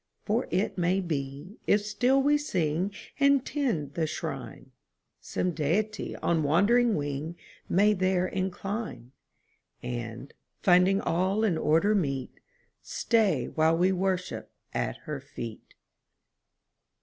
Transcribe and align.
"For 0.25 0.47
it 0.49 0.79
may 0.79 0.99
be, 0.99 1.59
if 1.67 1.85
still 1.85 2.23
we 2.23 2.35
sing 2.35 2.91
And 3.19 3.45
tend 3.45 3.93
the 3.93 4.07
Shrine, 4.07 4.71
Some 5.19 5.51
Deity 5.51 6.15
on 6.23 6.41
wandering 6.41 6.95
wing 6.95 7.35
May 7.69 7.93
there 7.93 8.25
incline; 8.25 9.11
And, 9.83 10.33
finding 10.63 11.01
all 11.01 11.43
in 11.43 11.55
order 11.55 11.93
meet, 11.93 12.39
Stay 12.81 13.49
while 13.49 13.77
we 13.77 13.91
worship 13.91 14.51
at 14.73 14.97
Her 15.05 15.19
feet." 15.19 15.75